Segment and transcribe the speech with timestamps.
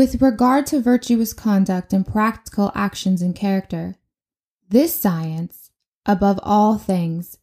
[0.00, 3.96] With regard to virtuous conduct and practical actions and character,
[4.66, 5.72] this science,
[6.06, 7.36] above all things,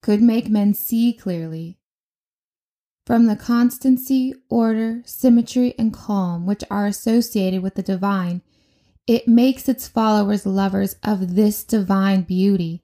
[0.00, 1.76] could make men see clearly.
[3.04, 8.40] From the constancy, order, symmetry, and calm which are associated with the divine,
[9.06, 12.82] it makes its followers lovers of this divine beauty,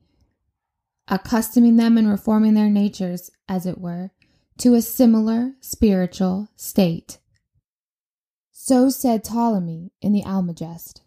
[1.09, 4.11] accustoming them and reforming their natures, as it were,
[4.59, 7.17] to a similar spiritual state.
[8.69, 11.01] So said Ptolemy in the Almagest.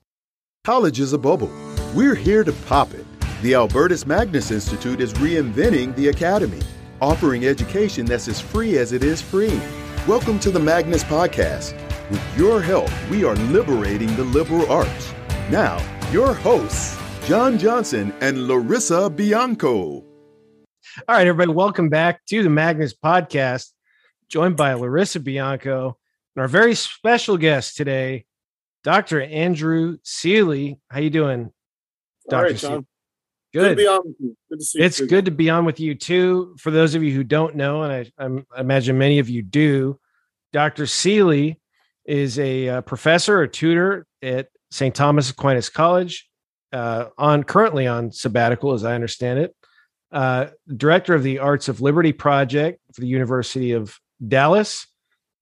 [0.64, 1.52] College is a bubble.
[1.94, 3.06] We're here to pop it.
[3.44, 6.64] The Albertus Magnus Institute is reinventing the academy,
[7.02, 9.62] offering education that's as free as it is free.
[10.08, 11.80] Welcome to the Magnus Podcast.
[12.10, 15.14] With your help, we are liberating the liberal arts.
[15.52, 15.78] Now,
[16.12, 16.98] your hosts,
[17.28, 19.70] John Johnson and Larissa Bianco.
[19.70, 20.04] All
[21.08, 23.70] right, everybody, welcome back to the Magnus Podcast,
[24.30, 26.01] joined by Larissa Bianco and
[26.38, 28.26] our very special guest today,
[28.84, 29.21] Dr.
[29.21, 30.80] Andrew Seeley.
[30.90, 31.51] How you doing,
[32.29, 32.54] Dr.
[32.54, 32.85] Right.
[33.54, 33.62] Good.
[33.62, 33.70] good.
[33.70, 34.38] to be on with you.
[34.49, 34.85] Good to see you.
[34.85, 36.55] It's good to be on with you too.
[36.57, 39.99] For those of you who don't know, and I, I imagine many of you do,
[40.54, 40.85] Dr.
[40.85, 41.60] Seeley
[42.05, 44.95] is a uh, professor or tutor at St.
[44.95, 46.29] Thomas Aquinas College,
[46.71, 49.55] uh, on currently on sabbatical, as I understand it.
[50.12, 54.88] Uh, director of the Arts of Liberty Project for the University of Dallas,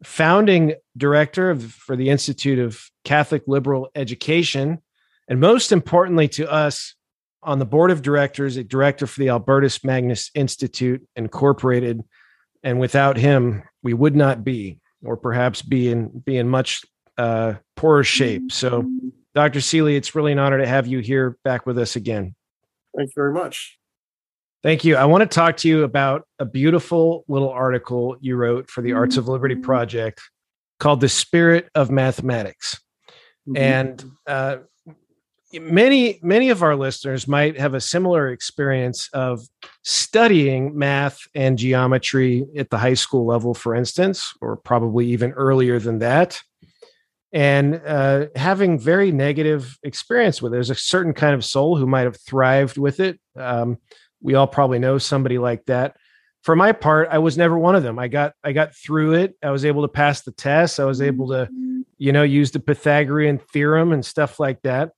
[0.03, 4.81] founding director of, for the Institute of Catholic Liberal Education,
[5.27, 6.95] and most importantly to us,
[7.41, 12.03] on the board of directors, a director for the Albertus Magnus Institute Incorporated.
[12.63, 16.81] And without him, we would not be, or perhaps be in be in much
[17.17, 18.51] uh, poorer shape.
[18.51, 18.89] So,
[19.33, 19.61] Dr.
[19.61, 22.35] Seeley, it's really an honor to have you here back with us again.
[22.95, 23.78] Thank you very much.
[24.61, 24.97] Thank you.
[24.97, 28.91] I want to talk to you about a beautiful little article you wrote for the
[28.91, 29.63] Arts of Liberty mm-hmm.
[29.63, 30.21] Project
[30.79, 32.77] called The Spirit of Mathematics.
[33.47, 33.55] Mm-hmm.
[33.57, 34.57] And uh,
[35.53, 39.47] many, many of our listeners might have a similar experience of
[39.83, 45.79] studying math and geometry at the high school level, for instance, or probably even earlier
[45.79, 46.41] than that.
[47.31, 50.55] And uh, having very negative experience with it.
[50.55, 53.21] There's a certain kind of soul who might have thrived with it.
[53.37, 53.77] Um,
[54.21, 55.95] we all probably know somebody like that.
[56.41, 57.99] For my part i was never one of them.
[57.99, 59.35] I got i got through it.
[59.43, 60.79] I was able to pass the test.
[60.79, 61.81] I was able to mm-hmm.
[61.97, 64.91] you know use the pythagorean theorem and stuff like that.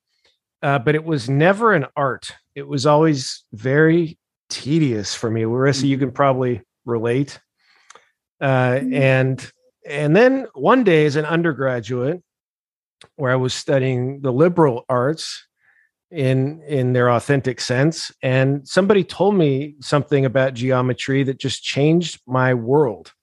[0.62, 2.34] Uh, but it was never an art.
[2.54, 5.46] It was always very tedious for me.
[5.46, 7.40] Larissa you can probably relate.
[8.40, 8.94] Uh, mm-hmm.
[8.94, 9.52] and
[9.88, 12.22] and then one day as an undergraduate
[13.16, 15.48] where i was studying the liberal arts
[16.12, 22.20] in in their authentic sense and somebody told me something about geometry that just changed
[22.28, 23.14] my world.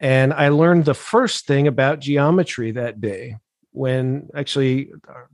[0.00, 3.36] And i learned the first thing about geometry that day
[3.72, 4.90] when actually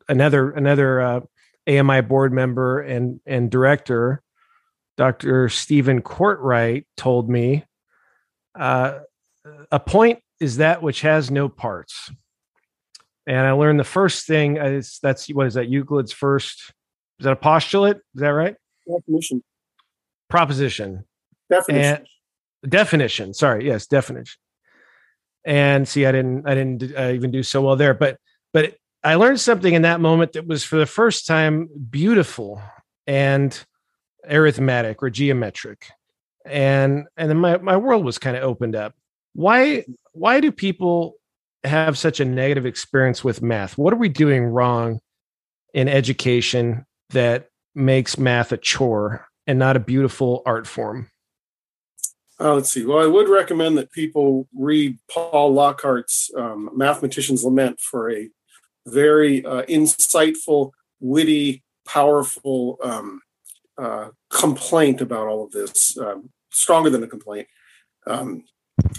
[0.08, 1.20] another another uh,
[1.68, 4.22] ami board member and and director
[4.96, 7.64] dr stephen courtwright told me
[8.58, 8.98] uh,
[9.70, 12.10] a point is that which has no parts.
[13.26, 16.72] And I learned the first thing is that's what is that Euclid's first
[17.18, 17.96] is that a postulate?
[17.96, 18.56] Is that right?
[18.86, 19.42] Definition.
[20.28, 21.04] Proposition.
[21.50, 21.96] Definition.
[22.62, 23.34] And, definition.
[23.34, 23.66] Sorry.
[23.66, 24.38] Yes, definition.
[25.44, 28.18] And see, I didn't, I didn't uh, even do so well there, but,
[28.52, 28.74] but
[29.06, 32.60] I learned something in that moment that was for the first time beautiful
[33.06, 33.56] and
[34.28, 35.86] arithmetic or geometric,
[36.44, 38.94] and and then my my world was kind of opened up.
[39.32, 41.14] Why why do people
[41.62, 43.78] have such a negative experience with math?
[43.78, 44.98] What are we doing wrong
[45.72, 51.10] in education that makes math a chore and not a beautiful art form?
[52.38, 52.84] Uh, let's see.
[52.84, 58.28] Well, I would recommend that people read Paul Lockhart's um, Mathematician's Lament for a
[58.86, 63.20] very uh, insightful, witty, powerful um,
[63.78, 67.46] uh, complaint about all of this, um, stronger than a complaint,
[68.06, 68.44] um,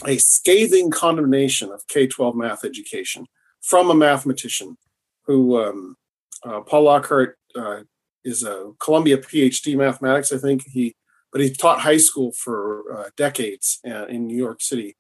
[0.06, 3.28] a scathing condemnation of K 12 math education
[3.62, 4.78] from a mathematician
[5.25, 5.95] who um,
[6.44, 7.81] uh, Paul Lockhart uh,
[8.27, 10.63] is a Columbia PhD mathematics, I think.
[10.68, 10.95] He
[11.31, 14.95] but he taught high school for uh, decades uh, in New York City,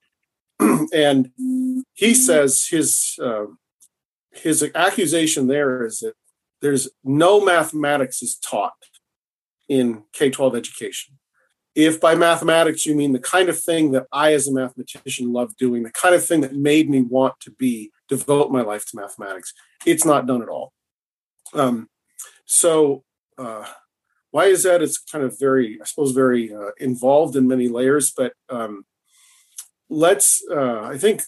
[0.93, 1.31] and
[1.93, 3.45] he says his uh,
[4.31, 6.13] his accusation there is that
[6.61, 8.73] there's no mathematics is taught
[9.67, 11.17] in K twelve education.
[11.75, 15.55] If by mathematics you mean the kind of thing that I, as a mathematician, love
[15.57, 18.97] doing, the kind of thing that made me want to be devote my life to
[18.97, 19.53] mathematics,
[19.85, 20.73] it's not done at all.
[21.53, 21.87] Um,
[22.45, 23.03] so
[23.37, 23.65] uh,
[24.31, 24.81] why is that?
[24.81, 28.11] It's kind of very, I suppose, very uh, involved in many layers.
[28.15, 28.85] But um,
[29.89, 31.23] let's, uh, I think,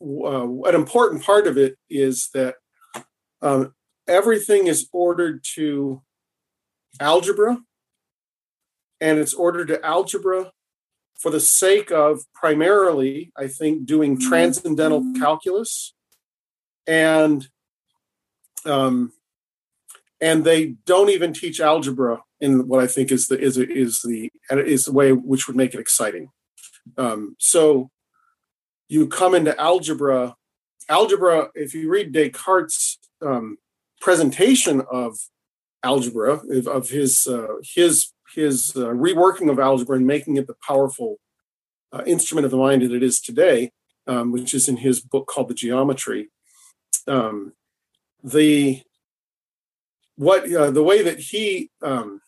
[0.00, 2.54] uh, an important part of it is that
[3.42, 3.74] um,
[4.06, 6.02] everything is ordered to
[7.00, 7.58] algebra,
[9.00, 10.52] and it's ordered to algebra
[11.20, 15.94] for the sake of primarily, I think, doing transcendental calculus,
[16.86, 17.46] and
[18.64, 19.12] um,
[20.20, 24.30] and they don't even teach algebra in what I think is the is is the
[24.50, 26.30] is the way which would make it exciting.
[26.96, 27.90] Um, so
[28.88, 30.34] you come into algebra.
[30.88, 33.58] Algebra, if you read Descartes' um,
[34.00, 35.18] presentation of
[35.82, 41.18] algebra, of his uh, his his uh, reworking of algebra and making it the powerful
[41.92, 43.70] uh, instrument of the mind that it is today,
[44.06, 46.28] um, which is in his book called The Geometry.
[47.06, 47.52] Um,
[48.22, 48.82] the
[50.18, 52.20] what uh, the way that he um,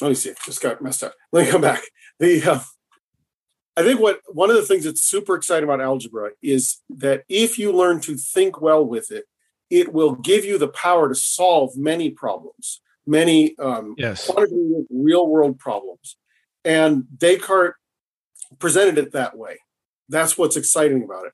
[0.00, 1.14] let me see, just got messed up.
[1.32, 1.82] Let me come back.
[2.18, 2.60] The uh,
[3.76, 7.58] I think what one of the things that's super exciting about algebra is that if
[7.58, 9.24] you learn to think well with it,
[9.70, 14.30] it will give you the power to solve many problems, many um, yes.
[14.90, 16.16] real world problems.
[16.64, 17.74] And Descartes
[18.58, 19.58] presented it that way.
[20.08, 21.32] That's what's exciting about it.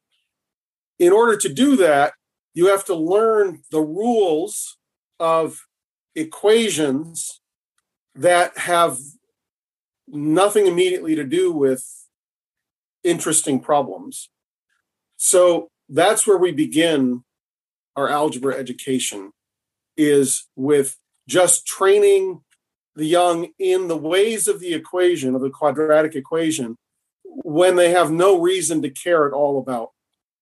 [0.99, 2.15] In order to do that,
[2.55, 4.79] you have to learn the rules
[5.23, 5.69] of
[6.17, 7.41] equations
[8.17, 8.99] that have
[10.09, 11.87] nothing immediately to do with
[13.05, 14.31] interesting problems.
[15.17, 17.23] So that's where we begin
[17.95, 19.31] our algebra education
[19.97, 20.99] is with
[21.29, 22.41] just training
[22.97, 26.77] the young in the ways of the equation of the quadratic equation
[27.25, 29.91] when they have no reason to care at all about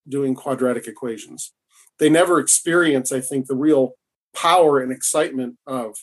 [0.09, 1.53] doing quadratic equations.
[1.99, 3.95] They never experience, I think, the real
[4.35, 5.97] power and excitement of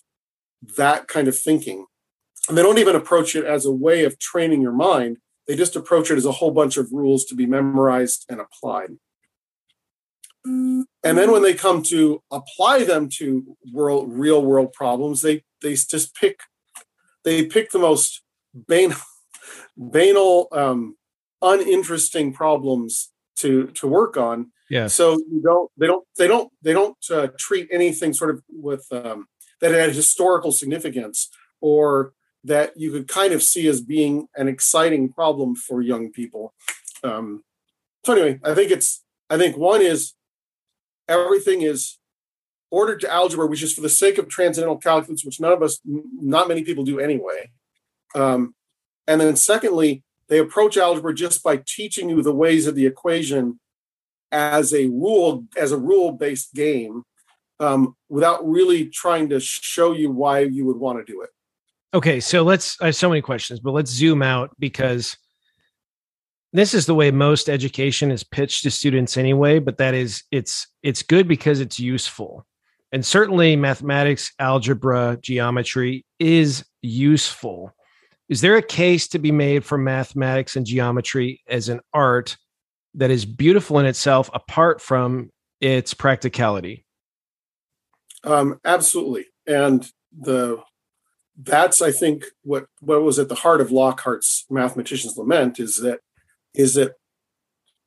[0.78, 1.86] that kind of thinking.
[2.48, 5.18] And they don't even approach it as a way of training your mind.
[5.48, 8.98] They just approach it as a whole bunch of rules to be memorized and applied.
[10.46, 10.88] And
[11.18, 16.16] then when they come to apply them to world, real world problems, they they just
[16.16, 16.40] pick
[17.26, 18.22] they pick the most
[18.54, 18.98] banal,
[19.78, 20.96] banal um,
[21.42, 24.52] uninteresting problems to to work on.
[24.70, 24.88] Yeah.
[24.88, 28.86] So you don't they don't they don't they don't uh, treat anything sort of with
[28.92, 29.28] um,
[29.62, 31.30] that had historical significance
[31.62, 36.54] or that you could kind of see as being an exciting problem for young people.
[37.04, 37.44] Um,
[38.06, 40.14] so anyway, I think it's I think one is
[41.08, 41.98] everything is
[42.70, 45.80] ordered to algebra, which is for the sake of transcendental calculus, which none of us,
[45.86, 47.50] not many people do anyway.
[48.14, 48.56] Um,
[49.08, 53.60] and then secondly, they approach algebra just by teaching you the ways of the equation
[54.32, 57.04] as a rule as a rule based game
[57.60, 61.30] um, without really trying to show you why you would want to do it.
[61.94, 62.80] Okay, so let's.
[62.82, 65.18] I have so many questions, but let's zoom out because
[66.54, 69.60] this is the way most education is pitched to students anyway.
[69.60, 72.46] But that is, it's it's good because it's useful,
[72.92, 77.74] and certainly mathematics, algebra, geometry is useful.
[78.30, 82.36] Is there a case to be made for mathematics and geometry as an art
[82.96, 85.30] that is beautiful in itself, apart from
[85.62, 86.86] its practicality?
[88.24, 90.62] Um, absolutely, and the
[91.38, 96.00] that's I think what what was at the heart of Lockhart's mathematician's lament is that
[96.54, 96.94] is that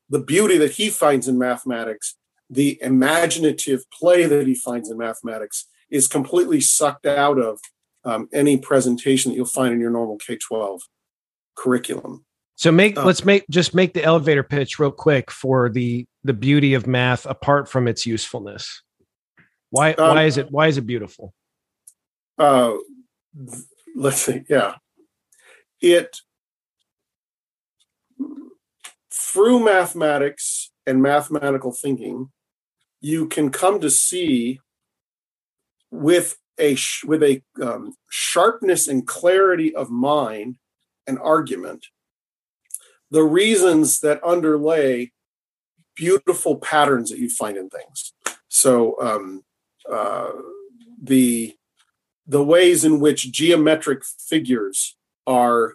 [0.09, 2.17] the beauty that he finds in mathematics,
[2.49, 7.59] the imaginative play that he finds in mathematics, is completely sucked out of
[8.05, 10.83] um, any presentation that you'll find in your normal K twelve
[11.57, 12.25] curriculum.
[12.61, 16.35] So make uh, let's make just make the elevator pitch real quick for the the
[16.35, 18.83] beauty of math apart from its usefulness.
[19.71, 21.33] Why um, why is it why is it beautiful?
[22.39, 22.75] Uh,
[23.97, 24.43] let's see.
[24.47, 24.75] Yeah,
[25.81, 26.19] it
[29.11, 32.31] through mathematics and mathematical thinking,
[33.01, 34.61] you can come to see
[35.91, 36.77] with a
[37.07, 40.57] with a um, sharpness and clarity of mind
[41.07, 41.87] an argument
[43.11, 45.13] the reasons that underlay
[45.97, 48.13] beautiful patterns that you find in things.
[48.49, 49.45] So um,
[49.91, 50.31] uh,
[51.03, 51.55] the
[52.27, 55.75] the ways in which geometric figures are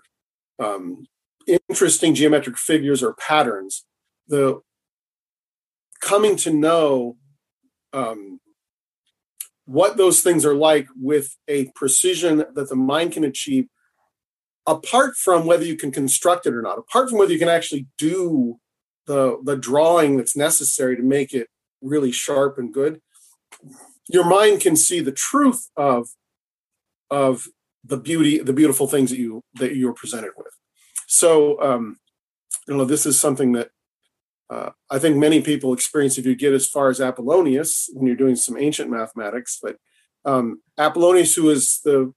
[0.57, 1.05] um,
[1.47, 3.83] interesting geometric figures or patterns,
[4.27, 4.61] the
[5.99, 7.17] coming to know
[7.91, 8.39] um,
[9.65, 13.67] what those things are like with a precision that the mind can achieve,
[14.67, 17.87] apart from whether you can construct it or not, apart from whether you can actually
[17.97, 18.59] do
[19.05, 21.47] the the drawing that's necessary to make it
[21.81, 23.01] really sharp and good,
[24.07, 26.09] your mind can see the truth of
[27.11, 27.47] of
[27.83, 30.53] the beauty, the beautiful things that you that you're presented with.
[31.07, 31.97] So, um,
[32.67, 33.69] you know, this is something that
[34.49, 38.15] uh, I think many people experience if you get as far as Apollonius when you're
[38.15, 39.59] doing some ancient mathematics.
[39.61, 39.77] But
[40.23, 42.13] um, Apollonius, who is the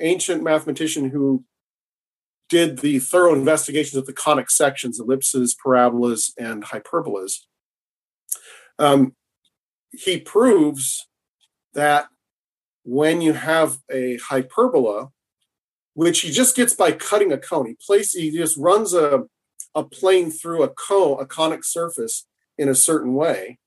[0.00, 1.44] ancient mathematician who
[2.52, 7.46] did the thorough investigations of the conic sections, ellipses, parabolas, and hyperbolas,
[8.78, 9.16] um,
[9.90, 11.08] he proves
[11.72, 12.08] that
[12.84, 15.08] when you have a hyperbola,
[15.94, 19.22] which he just gets by cutting a cone, he places, he just runs a,
[19.74, 22.26] a plane through a cone, a conic surface
[22.58, 23.58] in a certain way.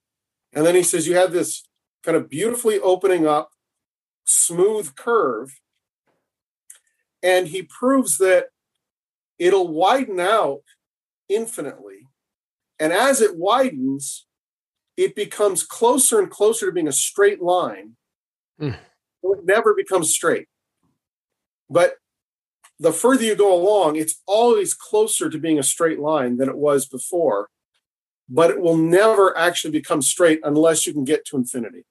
[0.54, 1.68] And then he says you have this
[2.04, 3.50] kind of beautifully opening up,
[4.25, 5.60] smooth curve.
[7.24, 8.50] And he proves that
[9.39, 10.62] it'll widen out
[11.30, 12.08] infinitely.
[12.80, 14.25] And as it widens,
[14.98, 17.96] it becomes closer and closer to being a straight line.
[18.60, 18.77] Mm.
[19.24, 20.48] It never becomes straight.
[21.70, 21.96] But
[22.80, 26.58] the further you go along, it's always closer to being a straight line than it
[26.58, 27.50] was before.
[28.27, 31.86] But it will never actually become straight unless you can get to infinity.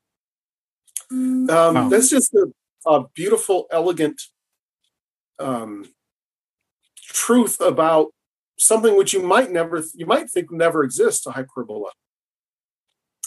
[1.12, 1.50] Mm.
[1.50, 1.88] Um, wow.
[1.88, 2.52] That's just a,
[2.86, 4.20] a beautiful, elegant
[5.38, 5.86] um,
[7.24, 8.08] truth about
[8.58, 11.90] something which you might never, you might think never exists, a hyperbola.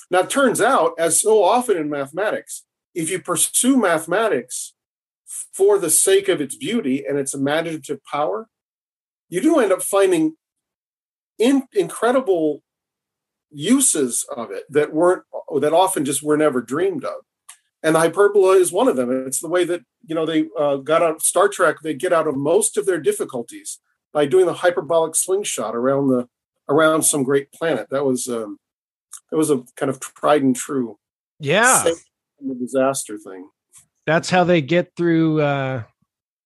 [0.10, 2.64] Now, it turns out, as so often in mathematics,
[2.94, 4.74] if you pursue mathematics
[5.26, 8.48] for the sake of its beauty and its imaginative power,
[9.30, 10.36] you do end up finding
[11.38, 12.64] in, incredible
[13.52, 15.24] uses of it that weren't
[15.60, 17.22] that often just were never dreamed of.
[17.84, 19.26] And the hyperbola is one of them.
[19.26, 22.14] It's the way that you know they uh, got out of star trek they get
[22.14, 23.80] out of most of their difficulties
[24.14, 26.28] by doing the hyperbolic slingshot around the
[26.70, 28.60] around some great planet that was um,
[29.32, 30.98] it was a kind of tried and true.
[31.40, 31.84] Yeah.
[32.40, 33.50] The disaster thing.
[34.06, 35.84] That's how they get through uh,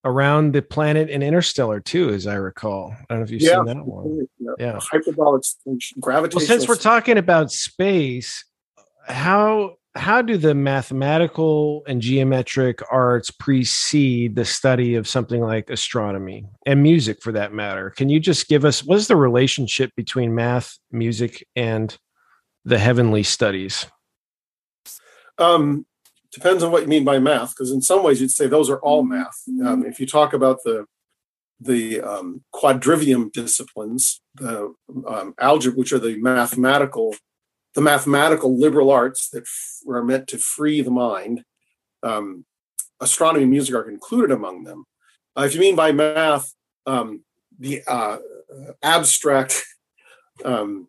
[0.03, 2.93] around the planet in Interstellar too, as I recall.
[2.93, 3.55] I don't know if you've yeah.
[3.55, 4.27] seen that one.
[4.39, 4.51] Yeah.
[4.57, 4.79] yeah.
[4.79, 5.43] Hyperbolic
[5.99, 6.39] gravitational.
[6.39, 8.45] Well, since we're talking about space,
[9.07, 16.45] how how do the mathematical and geometric arts precede the study of something like astronomy
[16.65, 20.33] and music for that matter can you just give us what is the relationship between
[20.33, 21.97] math music and
[22.65, 23.87] the heavenly studies?
[25.37, 25.85] Um,
[26.31, 28.79] depends on what you mean by math, because in some ways you'd say those are
[28.79, 29.41] all math.
[29.65, 30.85] Um, if you talk about the
[31.63, 34.73] the um, quadrivium disciplines, the
[35.07, 37.15] um, algebra, which are the mathematical,
[37.73, 41.43] the mathematical liberal arts that f- are meant to free the mind,
[42.03, 42.45] um,
[42.99, 44.85] astronomy and music are included among them.
[45.37, 46.53] Uh, if you mean by math,
[46.85, 47.23] um,
[47.59, 48.17] the uh,
[48.83, 49.63] abstract
[50.45, 50.87] um,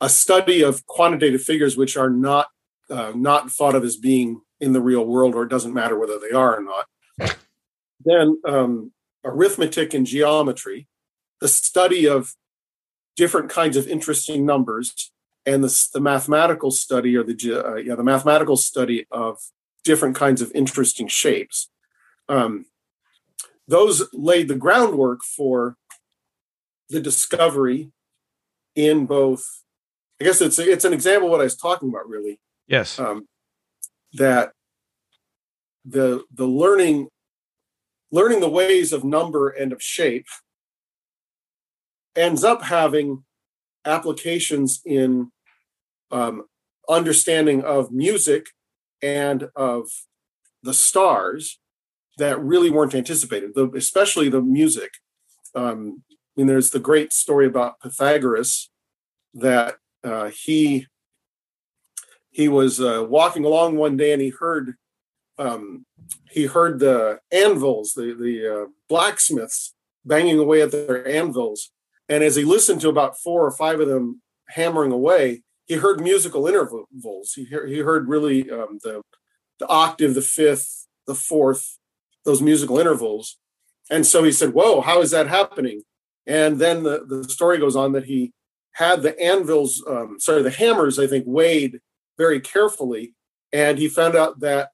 [0.00, 2.48] a study of quantitative figures which are not
[2.90, 6.18] uh, not thought of as being in the real world, or it doesn't matter whether
[6.18, 7.36] they are or not.
[8.04, 8.92] Then um,
[9.24, 10.88] arithmetic and geometry,
[11.40, 12.34] the study of
[13.16, 15.12] different kinds of interesting numbers,
[15.44, 19.38] and the, the mathematical study or the uh, yeah the mathematical study of
[19.84, 21.68] different kinds of interesting shapes.
[22.28, 22.66] Um,
[23.66, 25.76] those laid the groundwork for
[26.88, 27.90] the discovery
[28.74, 29.62] in both
[30.22, 32.38] I guess it's it's an example of what I was talking about, really.
[32.68, 32.98] Yes.
[32.98, 33.26] Um,
[34.12, 34.52] that
[35.84, 37.08] the the learning
[38.12, 40.26] learning the ways of number and of shape
[42.14, 43.24] ends up having
[43.84, 45.30] applications in
[46.10, 46.44] um,
[46.88, 48.46] understanding of music
[49.02, 49.88] and of
[50.62, 51.58] the stars
[52.18, 54.90] that really weren't anticipated, the, especially the music.
[55.54, 58.70] Um, I mean, there's the great story about Pythagoras
[59.34, 60.86] that uh, he
[62.30, 64.74] he was uh, walking along one day and he heard
[65.38, 65.84] um,
[66.30, 69.74] he heard the anvils, the the uh, blacksmiths
[70.04, 71.70] banging away at their anvils,
[72.12, 75.98] and as he listened to about four or five of them hammering away, he heard
[75.98, 77.32] musical intervals.
[77.34, 79.00] He he heard really um, the
[79.58, 81.78] the octave, the fifth, the fourth,
[82.26, 83.38] those musical intervals,
[83.90, 85.84] and so he said, "Whoa, how is that happening?"
[86.26, 88.32] And then the the story goes on that he
[88.72, 91.80] had the anvils, um, sorry, the hammers, I think, weighed
[92.18, 93.14] very carefully.
[93.54, 94.70] And he found out that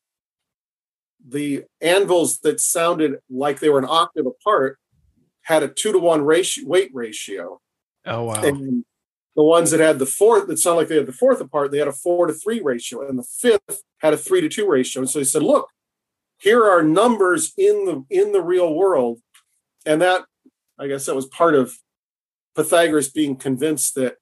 [1.25, 4.79] the anvils that sounded like they were an octave apart
[5.49, 7.59] had a two to one ratio, weight ratio.
[8.05, 8.43] Oh, wow.
[8.43, 8.85] And
[9.35, 11.79] the ones that had the fourth, that sounded like they had the fourth apart, they
[11.79, 13.09] had a four to three ratio.
[13.09, 15.01] And the fifth had a three to two ratio.
[15.01, 15.71] And so he said, look,
[16.37, 19.21] here are numbers in the in the real world.
[19.87, 20.27] And that,
[20.79, 21.75] I guess that was part of
[22.55, 24.17] Pythagoras being convinced that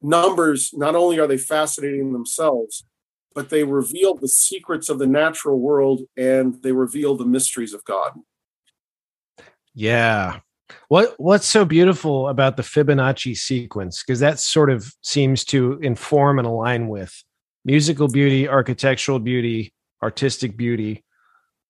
[0.00, 2.86] numbers not only are they fascinating themselves,
[3.34, 7.84] but they reveal the secrets of the natural world and they reveal the mysteries of
[7.84, 8.12] God.
[9.74, 10.40] Yeah.
[10.88, 14.02] What what's so beautiful about the Fibonacci sequence?
[14.02, 17.22] Because that sort of seems to inform and align with
[17.64, 21.04] musical beauty, architectural beauty, artistic beauty.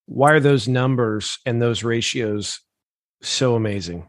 [0.07, 2.61] Why are those numbers and those ratios
[3.23, 4.09] so amazing?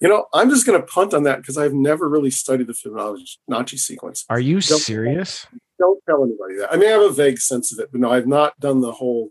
[0.00, 2.72] You know, I'm just going to punt on that because I've never really studied the
[2.72, 4.24] Fibonacci sequence.
[4.30, 5.46] Are you don't, serious?
[5.78, 6.72] Don't tell anybody that.
[6.72, 8.92] I mean, I have a vague sense of it, but no, I've not done the
[8.92, 9.30] whole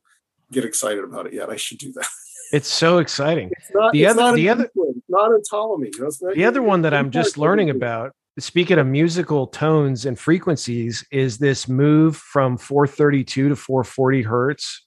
[0.52, 1.50] get excited about it yet.
[1.50, 2.08] I should do that.
[2.52, 3.50] It's so exciting.
[3.52, 4.70] It's not the other, the other,
[5.10, 5.92] not in Ptolemy.
[5.94, 8.14] You know, not, the other one that I'm just learning about.
[8.40, 14.86] Speaking of musical tones and frequencies, is this move from 432 to 440 hertz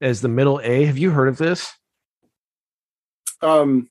[0.00, 0.84] as the middle A.
[0.84, 1.70] Have you heard of this?
[3.42, 3.90] Um,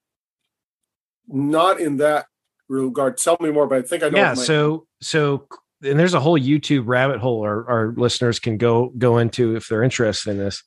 [1.28, 2.26] not in that
[2.68, 3.18] regard.
[3.18, 4.18] Tell me more, but I think I know.
[4.18, 4.34] Yeah.
[4.34, 5.48] So, so,
[5.84, 9.68] and there's a whole YouTube rabbit hole our, our listeners can go go into if
[9.68, 10.64] they're interested in this.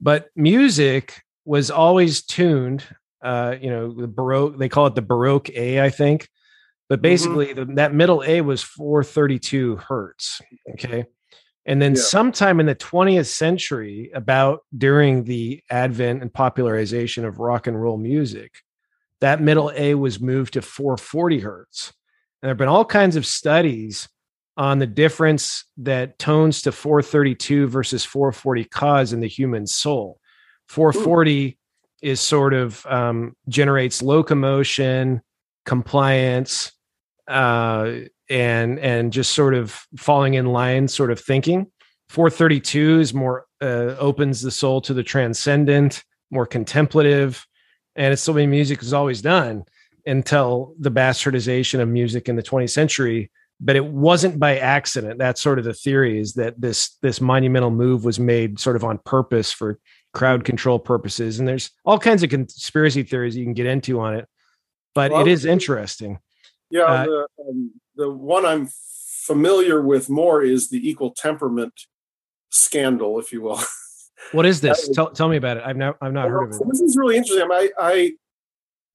[0.00, 2.84] But music was always tuned.
[3.22, 4.58] Uh, you know, the baroque.
[4.58, 6.28] They call it the baroque A, I think.
[6.88, 7.02] But mm-hmm.
[7.02, 7.70] basically, mm-hmm.
[7.70, 10.40] the, that middle A was 432 hertz.
[10.72, 11.06] Okay.
[11.66, 12.02] And then yeah.
[12.02, 17.96] sometime in the 20th century, about during the advent and popularization of rock and roll
[17.96, 18.52] music,
[19.20, 21.88] that middle A was moved to 440 hertz.
[22.42, 24.08] And there have been all kinds of studies
[24.56, 30.20] on the difference that tones to 432 versus 440 cause in the human soul.
[30.68, 31.52] 440 Ooh.
[32.02, 35.22] is sort of um, generates locomotion,
[35.64, 36.72] compliance,
[37.28, 37.92] uh,
[38.30, 41.66] and and just sort of falling in line, sort of thinking.
[42.08, 47.46] 432 is more uh, opens the soul to the transcendent, more contemplative
[47.96, 49.64] and it's the way music was always done
[50.06, 53.30] until the bastardization of music in the 20th century
[53.60, 57.70] but it wasn't by accident that's sort of the theory is that this this monumental
[57.70, 59.78] move was made sort of on purpose for
[60.14, 64.14] crowd control purposes and there's all kinds of conspiracy theories you can get into on
[64.14, 64.28] it
[64.94, 66.18] but well, it is interesting
[66.70, 68.68] yeah uh, the, um, the one i'm
[69.26, 71.72] familiar with more is the equal temperament
[72.50, 73.60] scandal if you will
[74.32, 74.88] What is this?
[74.88, 75.62] tell, tell me about it.
[75.64, 76.68] I've not I've not heard of it.
[76.68, 77.48] This is really interesting.
[77.50, 78.12] I, I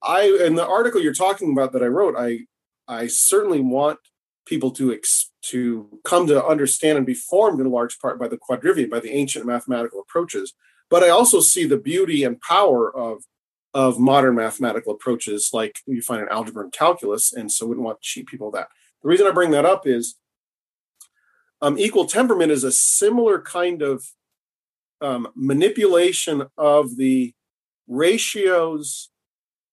[0.02, 2.42] I in the article you're talking about that I wrote, I
[2.88, 4.00] I certainly want
[4.46, 8.38] people to ex, to come to understand and be formed in large part by the
[8.38, 10.54] quadrivium, by the ancient mathematical approaches.
[10.90, 13.24] But I also see the beauty and power of
[13.74, 18.02] of modern mathematical approaches like you find in algebra and calculus, and so wouldn't want
[18.02, 18.70] to cheat people that.
[19.04, 20.16] The reason I bring that up is
[21.62, 24.06] um, equal temperament is a similar kind of
[25.02, 27.34] um, manipulation of the
[27.88, 29.10] ratios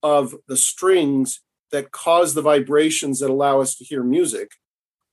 [0.03, 1.41] of the strings
[1.73, 4.53] that cause the vibrations that allow us to hear music.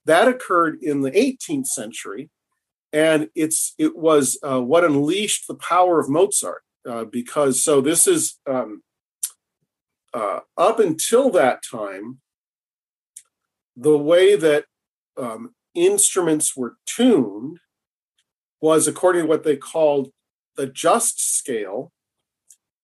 [0.05, 2.29] That occurred in the 18th century,
[2.93, 6.61] and it's it was uh, what unleashed the power of Mozart.
[6.87, 8.83] Uh, because so this is um,
[10.13, 12.19] uh, up until that time,
[13.75, 14.65] the way that
[15.17, 17.59] um, instruments were tuned
[18.61, 20.11] was according to what they called
[20.55, 21.91] the just scale,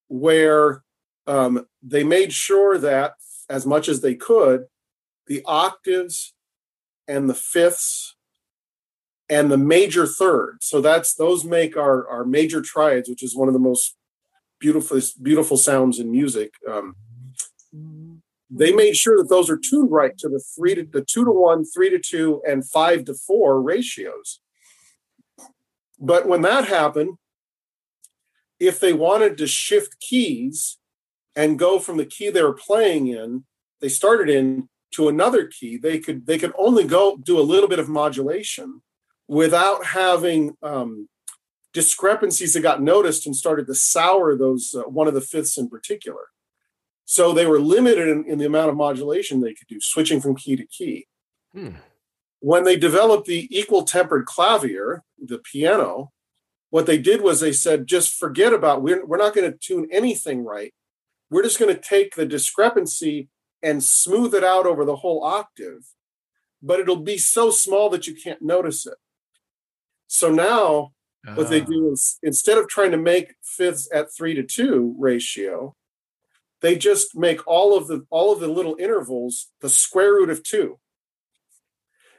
[0.08, 0.84] where
[1.28, 3.14] um, they made sure that,
[3.50, 4.66] as much as they could,
[5.28, 6.34] the octaves
[7.08, 8.16] and the fifths
[9.30, 10.58] and the major third.
[10.62, 13.96] So that's those make our our major triads, which is one of the most
[14.60, 16.54] beautiful beautiful sounds in music.
[16.68, 16.96] Um,
[18.50, 21.32] they made sure that those are tuned right to the three to the two to
[21.32, 24.40] one, three to two, and five to four ratios.
[26.00, 27.18] But when that happened,
[28.60, 30.78] if they wanted to shift keys
[31.36, 33.44] and go from the key they were playing in,
[33.82, 37.70] they started in to another key, they could they could only go do a little
[37.70, 38.82] bit of modulation
[39.30, 41.08] without having um,
[41.72, 45.70] discrepancies that got noticed and started to sour those uh, one of the fifths in
[45.70, 46.28] particular.
[47.06, 50.36] So they were limited in, in, the amount of modulation they could do, switching from
[50.36, 51.08] key to key.
[51.54, 51.78] Hmm
[52.40, 56.12] when they developed the equal tempered clavier, the piano,
[56.70, 59.88] what they did was they said, just forget about, we're, we're not going to tune
[59.92, 60.74] anything right.
[61.30, 63.30] We're just going to take the discrepancy
[63.62, 65.86] and smooth it out over the whole octave,
[66.62, 68.96] but it'll be so small that you can't notice it.
[70.10, 70.92] So now
[71.26, 71.36] uh.
[71.36, 71.94] what they do ah.
[71.94, 75.76] is instead of trying to make fifths at three to two ratio,
[76.62, 80.44] they just make all of the all of the little intervals the square root of
[80.44, 80.78] two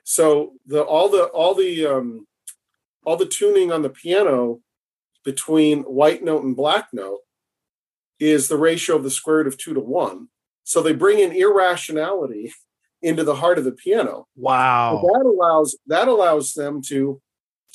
[0.05, 2.27] so the all the all the um,
[3.05, 4.61] all the tuning on the piano
[5.25, 7.21] between white note and black note
[8.19, 10.27] is the ratio of the square root of two to one.
[10.65, 12.53] So they bring in irrationality
[13.03, 14.27] into the heart of the piano.
[14.37, 15.01] Wow.
[15.01, 17.21] So that allows that allows them to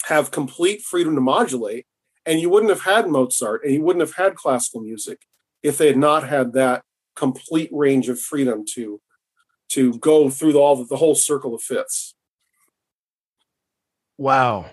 [0.05, 1.85] have complete freedom to modulate.
[2.25, 5.19] And you wouldn't have had Mozart and you wouldn't have had classical music
[5.61, 6.83] if they had not had that
[7.15, 8.99] complete range of freedom to
[9.69, 12.13] to go through all the, the whole circle of fifths.
[14.17, 14.69] Wow,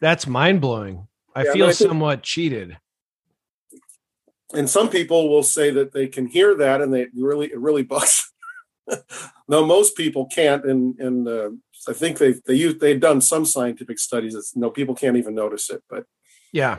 [0.00, 1.08] that's mind blowing.
[1.34, 2.78] I Yeah, feel I think- somewhat cheated.
[4.54, 7.82] And some people will say that they can hear that, and they really it really
[7.82, 8.31] bugs.
[9.48, 11.50] No, most people can't, and and uh,
[11.88, 15.34] I think they they use they've done some scientific studies that no people can't even
[15.34, 16.04] notice it, but
[16.52, 16.78] Yeah.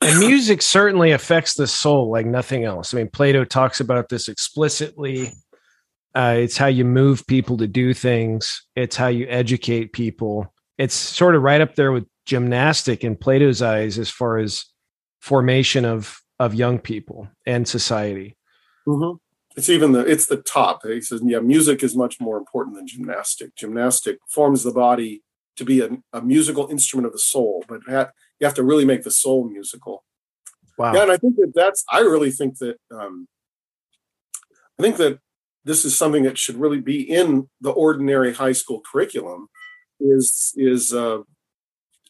[0.00, 2.94] And music certainly affects the soul like nothing else.
[2.94, 5.32] I mean, Plato talks about this explicitly.
[6.14, 10.52] Uh, it's how you move people to do things, it's how you educate people.
[10.78, 14.64] It's sort of right up there with gymnastic in Plato's eyes as far as
[15.20, 18.36] formation of of young people and society.
[19.58, 20.86] It's even the it's the top.
[20.86, 23.56] He says, yeah, music is much more important than gymnastic.
[23.56, 25.24] Gymnastic forms the body
[25.56, 28.84] to be a, a musical instrument of the soul, but ha- you have to really
[28.84, 30.04] make the soul musical.
[30.78, 30.94] Wow.
[30.94, 31.84] Yeah, and I think that that's.
[31.90, 32.76] I really think that.
[32.92, 33.26] Um,
[34.78, 35.18] I think that
[35.64, 39.48] this is something that should really be in the ordinary high school curriculum.
[39.98, 41.22] Is is uh,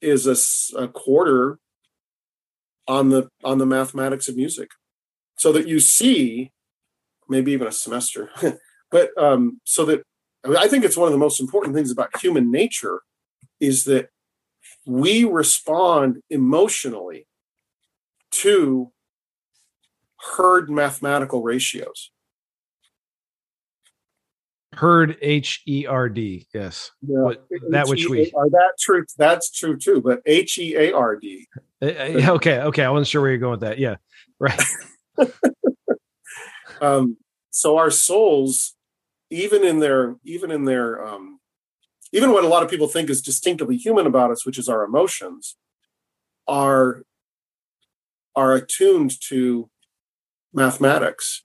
[0.02, 1.58] is a quarter
[2.86, 4.72] on the on the mathematics of music,
[5.38, 6.52] so that you see,
[7.28, 8.30] maybe even a semester,
[8.90, 10.02] but um, so that
[10.44, 13.00] I, mean, I think it's one of the most important things about human nature
[13.60, 14.08] is that
[14.86, 17.26] we respond emotionally
[18.30, 18.92] to
[20.36, 22.10] herd mathematical ratios.
[24.74, 26.46] Herd H E R D.
[26.54, 26.92] Yes.
[27.00, 29.04] What- that which we- Are that true?
[29.16, 30.00] That's true too.
[30.00, 31.48] But H E A R D.
[31.82, 32.60] Uh, uh, Okay.
[32.60, 32.84] Okay.
[32.84, 33.78] I wasn't sure where you're going with that.
[33.78, 33.96] Yeah.
[34.38, 34.60] Right.
[36.82, 37.16] Um,
[37.50, 38.74] so our souls,
[39.30, 41.40] even in their, even in their, um,
[42.12, 44.84] even what a lot of people think is distinctively human about us, which is our
[44.84, 45.56] emotions,
[46.46, 47.02] are
[48.34, 49.68] are attuned to
[50.52, 51.42] mathematics.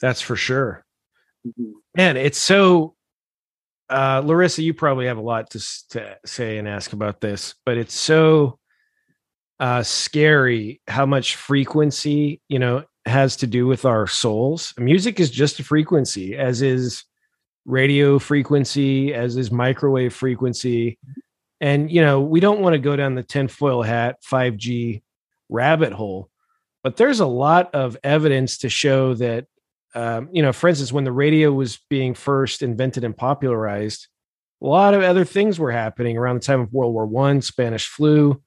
[0.00, 0.84] That's for sure.
[1.96, 2.94] Man, it's so.
[3.90, 7.76] Uh, Larissa, you probably have a lot to to say and ask about this, but
[7.76, 8.58] it's so
[9.60, 14.74] uh, scary how much frequency you know has to do with our souls.
[14.78, 17.04] Music is just a frequency, as is
[17.64, 20.98] radio frequency, as is microwave frequency,
[21.60, 25.02] and you know we don't want to go down the tinfoil hat five G
[25.48, 26.30] rabbit hole,
[26.82, 29.46] but there's a lot of evidence to show that
[29.94, 34.08] um, you know, for instance, when the radio was being first invented and popularized,
[34.60, 37.86] a lot of other things were happening around the time of World War One, Spanish
[37.86, 38.42] flu,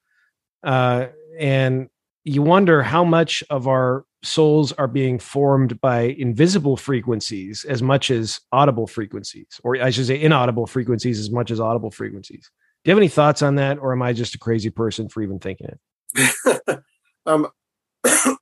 [0.62, 1.06] uh,
[1.38, 1.88] and
[2.24, 8.10] you wonder how much of our souls are being formed by invisible frequencies as much
[8.10, 12.50] as audible frequencies, or I should say, inaudible frequencies as much as audible frequencies.
[12.84, 15.22] Do you have any thoughts on that, or am I just a crazy person for
[15.22, 16.82] even thinking it?
[17.26, 17.48] um,
[18.04, 18.36] I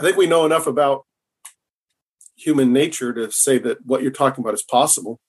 [0.00, 1.04] think we know enough about
[2.36, 5.20] human nature to say that what you're talking about is possible.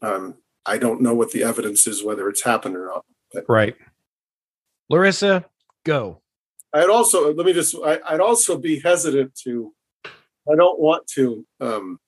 [0.00, 3.04] Um, I don't know what the evidence is, whether it's happened or not.
[3.48, 3.74] Right,
[4.88, 5.46] Larissa,
[5.84, 6.21] go.
[6.74, 7.74] I'd also let me just.
[7.84, 9.72] I, I'd also be hesitant to.
[10.04, 11.98] I don't want to um,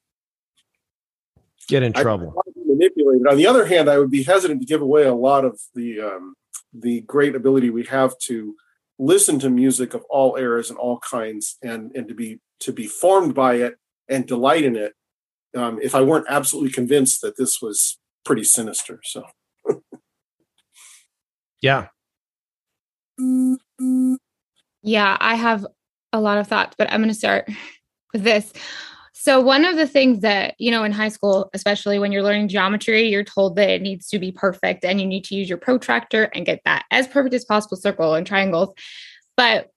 [1.69, 2.29] Get in trouble.
[2.29, 3.27] I don't wanna be manipulated.
[3.27, 6.01] On the other hand, I would be hesitant to give away a lot of the
[6.01, 6.35] um,
[6.73, 8.55] the great ability we have to
[8.99, 12.87] listen to music of all eras and all kinds, and and to be to be
[12.87, 13.77] formed by it
[14.09, 14.95] and delight in it.
[15.57, 19.25] Um, if I weren't absolutely convinced that this was pretty sinister, so
[21.63, 21.89] Yeah.
[24.85, 25.67] Yeah, I have
[26.13, 27.49] a lot of thoughts, but I'm going to start
[28.13, 28.53] with this.
[29.15, 32.49] So, one of the things that, you know, in high school, especially when you're learning
[32.49, 35.57] geometry, you're told that it needs to be perfect and you need to use your
[35.57, 38.75] protractor and get that as perfect as possible circle and triangles.
[39.39, 39.71] But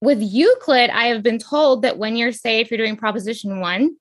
[0.00, 3.96] with Euclid, I have been told that when you're, say, if you're doing proposition one,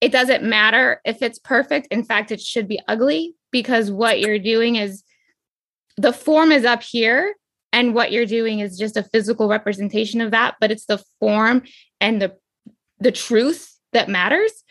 [0.00, 1.88] it doesn't matter if it's perfect.
[1.90, 5.02] In fact, it should be ugly because what you're doing is
[5.98, 7.34] the form is up here
[7.72, 11.62] and what you're doing is just a physical representation of that but it's the form
[12.00, 12.36] and the
[12.98, 14.64] the truth that matters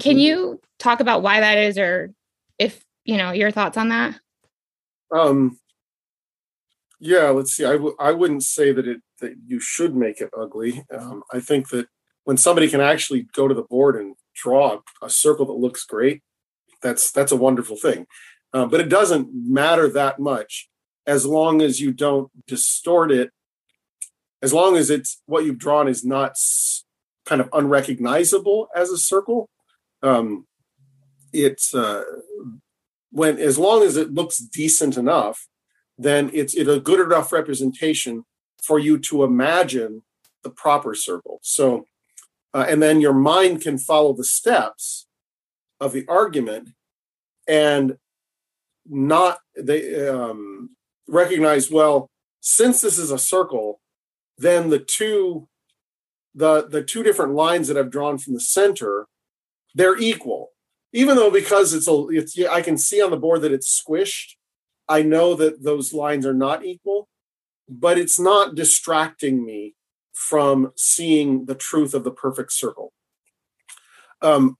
[0.00, 2.12] can you talk about why that is or
[2.58, 4.18] if you know your thoughts on that
[5.10, 5.58] um,
[7.00, 7.28] yeah.
[7.28, 7.64] Let's see.
[7.64, 10.84] I w- I wouldn't say that it that you should make it ugly.
[10.92, 11.88] Um, I think that
[12.24, 16.22] when somebody can actually go to the board and draw a circle that looks great,
[16.82, 18.06] that's that's a wonderful thing.
[18.52, 20.68] Uh, but it doesn't matter that much
[21.06, 23.30] as long as you don't distort it.
[24.42, 26.36] As long as it's what you've drawn is not
[27.24, 29.48] kind of unrecognizable as a circle.
[30.02, 30.46] Um,
[31.32, 32.04] it's uh,
[33.10, 35.46] when as long as it looks decent enough,
[35.98, 38.24] then it's it a good enough representation
[38.62, 40.02] for you to imagine
[40.42, 41.40] the proper circle.
[41.42, 41.86] So,
[42.54, 45.06] uh, and then your mind can follow the steps
[45.80, 46.70] of the argument
[47.48, 47.96] and
[48.88, 50.75] not they um,
[51.08, 53.80] recognize well since this is a circle
[54.38, 55.48] then the two
[56.34, 59.06] the the two different lines that i've drawn from the center
[59.76, 60.52] they're equal.
[60.92, 64.36] Even though because it's a it's i can see on the board that it's squished
[64.88, 67.08] i know that those lines are not equal
[67.68, 69.74] but it's not distracting me
[70.14, 72.92] from seeing the truth of the perfect circle.
[74.22, 74.56] Um,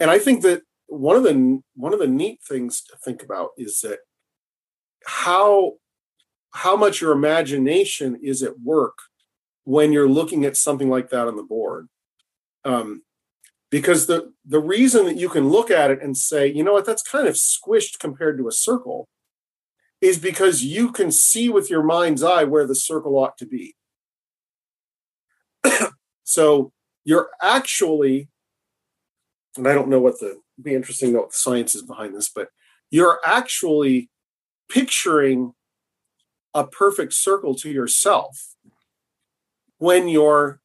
[0.00, 3.50] and i think that one of the one of the neat things to think about
[3.56, 4.00] is that
[5.06, 5.74] how
[6.52, 8.98] how much your imagination is at work
[9.64, 11.88] when you're looking at something like that on the board.
[12.64, 13.02] Um,
[13.70, 16.86] because the the reason that you can look at it and say you know what?
[16.86, 19.08] That's kind of squished compared to a circle
[20.00, 23.74] is because you can see with your mind's eye where the circle ought to be.
[26.28, 26.72] So
[27.04, 28.28] you're actually
[29.56, 32.14] and i don't know what the be interesting to know what the science is behind
[32.14, 32.48] this, but
[32.90, 34.10] you're actually
[34.68, 35.52] picturing
[36.54, 38.54] a perfect circle to yourself
[39.78, 40.60] when you're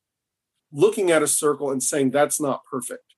[0.71, 3.15] looking at a circle and saying that's not perfect.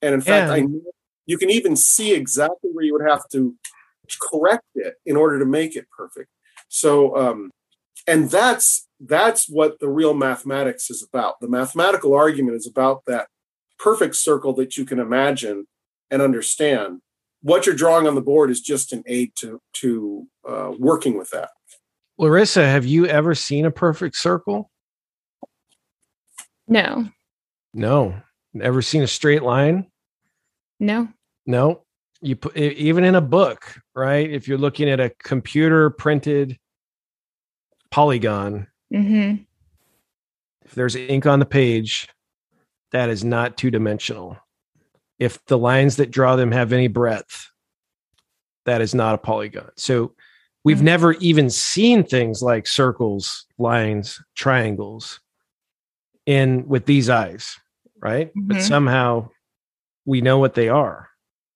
[0.00, 0.54] And in fact, yeah.
[0.54, 0.80] I know
[1.26, 3.54] you can even see exactly where you would have to
[4.20, 6.30] correct it in order to make it perfect.
[6.68, 7.50] So, um,
[8.06, 11.40] and that's that's what the real mathematics is about.
[11.40, 13.28] The mathematical argument is about that
[13.78, 15.66] perfect circle that you can imagine
[16.10, 17.00] and understand
[17.42, 21.30] what you're drawing on the board is just an aid to to uh, working with
[21.30, 21.50] that.
[22.18, 24.70] Larissa have you ever seen a perfect circle?
[26.66, 27.08] No.
[27.72, 28.14] No.
[28.60, 29.86] Ever seen a straight line?
[30.80, 31.08] No.
[31.46, 31.82] No.
[32.20, 34.30] You put even in a book right?
[34.30, 36.58] If you're looking at a computer printed
[37.90, 38.66] polygon.
[38.92, 39.42] Mm-hmm.
[40.64, 42.08] if there's ink on the page
[42.90, 44.38] that is not two dimensional
[45.18, 47.50] if the lines that draw them have any breadth,
[48.64, 49.70] that is not a polygon.
[49.76, 50.14] So
[50.64, 50.84] we've mm-hmm.
[50.84, 55.20] never even seen things like circles, lines, triangles
[56.26, 57.56] in with these eyes,
[58.00, 58.28] right?
[58.28, 58.48] Mm-hmm.
[58.48, 59.30] But somehow
[60.04, 61.08] we know what they are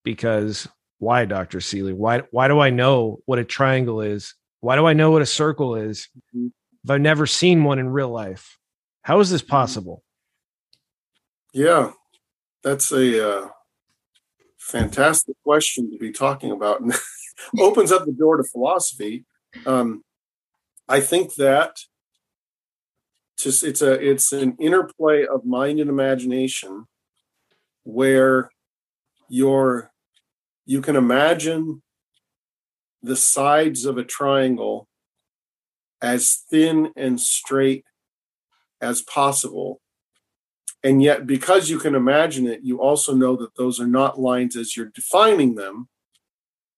[0.04, 0.66] because
[0.98, 1.60] why, Dr.
[1.60, 1.92] Seeley?
[1.92, 4.34] Why why do I know what a triangle is?
[4.60, 6.48] Why do I know what a circle is mm-hmm.
[6.84, 8.58] if I've never seen one in real life?
[9.02, 9.50] How is this mm-hmm.
[9.50, 10.02] possible?
[11.52, 11.90] Yeah,
[12.62, 13.48] that's a uh,
[14.58, 16.94] fantastic question to be talking about and
[17.58, 19.24] opens up the door to philosophy.
[19.66, 20.04] Um,
[20.88, 21.78] I think that
[23.38, 26.86] just it's a it's an interplay of mind and imagination
[27.82, 28.50] where
[29.28, 29.90] you're
[30.64, 31.82] you can imagine
[33.02, 34.86] the sides of a triangle
[36.00, 37.84] as thin and straight
[38.80, 39.80] as possible
[40.84, 44.56] and yet, because you can imagine it, you also know that those are not lines
[44.56, 45.88] as you're defining them,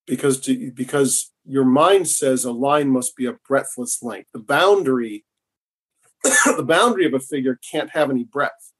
[0.06, 4.28] because to, because your mind says a line must be a breadthless length.
[4.32, 5.24] The boundary,
[6.22, 8.72] the boundary of a figure can't have any breadth.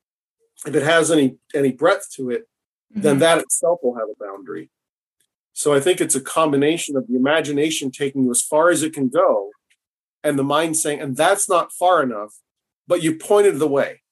[0.67, 2.43] If it has any any breadth to it,
[2.93, 3.01] mm-hmm.
[3.01, 4.71] then that itself will have a boundary.
[5.55, 8.93] So I think it's a combination of the imagination taking you as far as it
[8.93, 9.51] can go,
[10.23, 12.35] and the mind saying, and that's not far enough,
[12.87, 14.03] but you pointed the way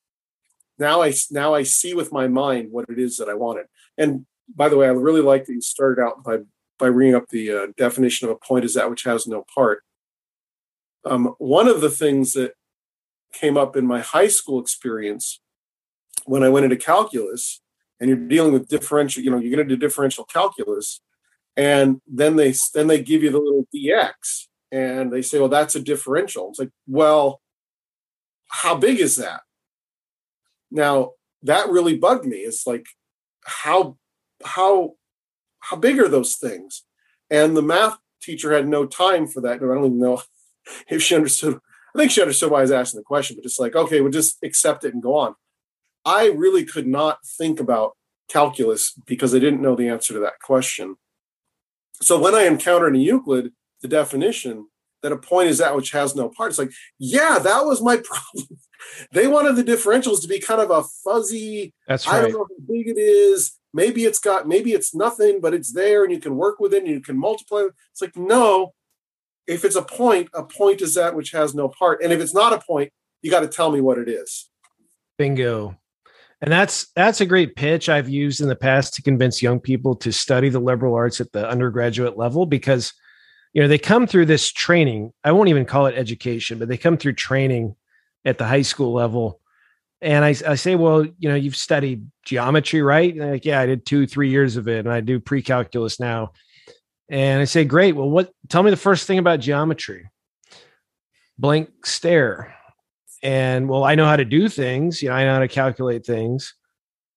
[0.83, 3.67] now I now I see with my mind what it is that I wanted.
[3.97, 6.39] And by the way, I really like that you started out by
[6.79, 9.83] by bringing up the uh, definition of a point is that which has no part.
[11.05, 12.55] Um, one of the things that
[13.33, 15.41] came up in my high school experience
[16.27, 17.61] when I went into calculus,
[17.99, 21.01] and you're dealing with differential, you know, you get into differential calculus,
[21.57, 25.77] and then they then they give you the little dx, and they say, well, that's
[25.77, 26.49] a differential.
[26.51, 27.41] It's like, well,
[28.49, 29.41] how big is that?
[30.73, 32.39] Now that really bugged me.
[32.39, 32.87] It's like
[33.45, 33.97] how
[34.45, 34.95] how
[35.61, 36.85] how big are those things?
[37.31, 39.55] And the math teacher had no time for that.
[39.55, 40.23] I don't even know
[40.89, 41.59] if she understood.
[41.95, 44.11] I think she understood why I was asking the question, but it's like, okay, we'll
[44.11, 45.35] just accept it and go on.
[46.05, 47.97] I really could not think about
[48.29, 50.97] calculus because I didn't know the answer to that question.
[52.01, 54.69] So when I encountered in Euclid the definition
[55.03, 57.97] that a point is that which has no part, it's like, yeah, that was my
[58.05, 58.59] problem
[59.13, 61.73] they wanted the differentials to be kind of a fuzzy.
[61.87, 62.17] That's right.
[62.17, 63.59] I don't know how big it is.
[63.75, 66.83] Maybe it's got, maybe it's nothing, but it's there and you can work with it
[66.83, 67.67] and you can multiply.
[67.91, 68.75] It's like, no,
[69.47, 72.03] if it's a point, a point is that which has no part.
[72.03, 72.93] And if it's not a point,
[73.23, 74.51] you got to tell me what it is.
[75.17, 75.77] Bingo.
[76.41, 79.95] And that's that's a great pitch I've used in the past to convince young people
[79.97, 82.93] to study the liberal arts at the undergraduate level because
[83.53, 85.13] you know they come through this training.
[85.23, 87.77] I won't even call it education, but they come through training
[88.25, 89.41] at the high school level.
[90.01, 93.15] And I, I say, well, you know, you've studied geometry, right?
[93.15, 96.33] And like, yeah, I did two, three years of it, and I do pre-calculus now.
[97.09, 97.95] And I say, great.
[97.95, 98.33] Well, what?
[98.49, 100.09] Tell me the first thing about geometry.
[101.39, 102.55] Blank stare.
[103.23, 105.03] And well, I know how to do things.
[105.03, 106.55] You know, I know how to calculate things.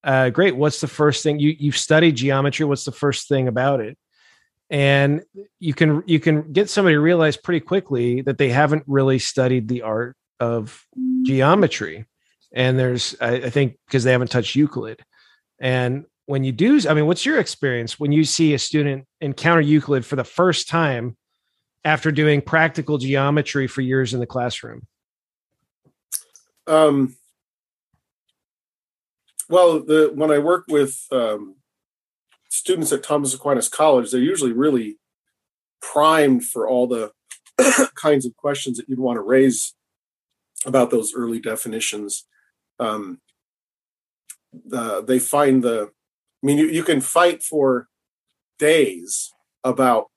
[0.03, 0.55] Uh, great.
[0.55, 2.65] What's the first thing you you've studied geometry?
[2.65, 3.97] What's the first thing about it?
[4.69, 5.23] And
[5.59, 9.67] you can you can get somebody to realize pretty quickly that they haven't really studied
[9.67, 10.85] the art of
[11.23, 12.05] geometry.
[12.53, 15.03] And there's I, I think because they haven't touched Euclid.
[15.59, 19.61] And when you do, I mean, what's your experience when you see a student encounter
[19.61, 21.17] Euclid for the first time
[21.83, 24.87] after doing practical geometry for years in the classroom?
[26.67, 27.15] Um,
[29.49, 31.55] well, the when I work with um,
[32.49, 34.97] students at Thomas Aquinas College, they're usually really
[35.81, 37.11] primed for all the
[37.95, 39.73] kinds of questions that you'd want to raise
[40.65, 42.25] about those early definitions.
[42.79, 43.19] Um,
[44.71, 45.89] uh, they find the,
[46.43, 47.87] I mean, you, you can fight for
[48.59, 49.31] days
[49.63, 50.07] about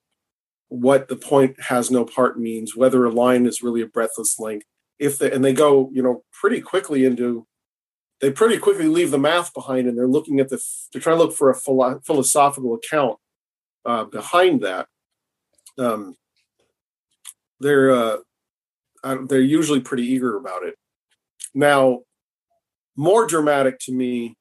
[0.69, 4.65] what the point has no part means, whether a line is really a breadthless length.
[4.99, 7.47] If they, and they go, you know, pretty quickly into
[8.21, 11.23] they pretty quickly leave the math behind and they're looking at the they're trying to
[11.23, 13.17] look for a philo- philosophical account
[13.85, 14.87] uh, behind that
[15.77, 16.15] um,
[17.59, 18.17] they're uh,
[19.03, 20.75] they're usually pretty eager about it
[21.53, 21.99] now
[22.95, 24.35] more dramatic to me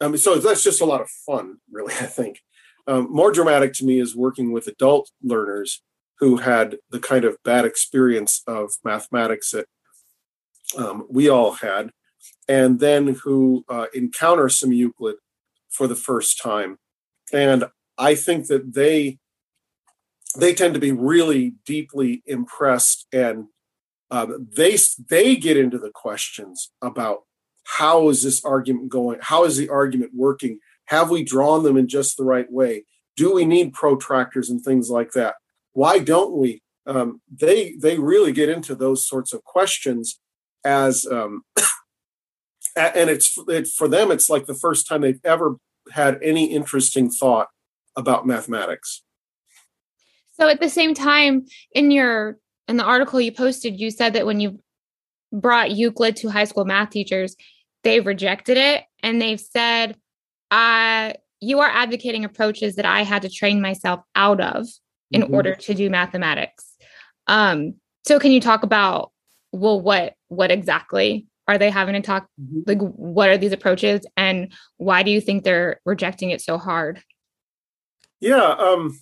[0.00, 2.40] i mean so that's just a lot of fun really i think
[2.86, 5.82] um, more dramatic to me is working with adult learners
[6.18, 9.66] who had the kind of bad experience of mathematics that
[10.76, 11.90] um, we all had
[12.48, 15.16] and then who uh, encounter some Euclid
[15.70, 16.78] for the first time.
[17.32, 17.64] And
[17.98, 19.18] I think that they
[20.36, 23.46] they tend to be really deeply impressed, and
[24.10, 24.76] um, they
[25.08, 27.20] they get into the questions about
[27.64, 29.18] how is this argument going?
[29.22, 30.58] How is the argument working?
[30.86, 32.84] Have we drawn them in just the right way?
[33.16, 35.36] Do we need protractors and things like that?
[35.72, 36.62] Why don't we?
[36.86, 40.20] Um, they they really get into those sorts of questions
[40.64, 41.44] as um,
[42.76, 45.56] and it's it, for them it's like the first time they've ever
[45.92, 47.48] had any interesting thought
[47.96, 49.03] about mathematics
[50.34, 54.26] so at the same time in your in the article you posted you said that
[54.26, 54.58] when you
[55.32, 57.36] brought euclid to high school math teachers
[57.82, 59.96] they've rejected it and they've said
[60.50, 64.66] uh, you are advocating approaches that i had to train myself out of
[65.10, 65.34] in mm-hmm.
[65.34, 66.76] order to do mathematics
[67.26, 67.74] um,
[68.06, 69.10] so can you talk about
[69.52, 72.60] well what what exactly are they having to talk mm-hmm.
[72.66, 77.02] like what are these approaches and why do you think they're rejecting it so hard
[78.20, 78.98] yeah um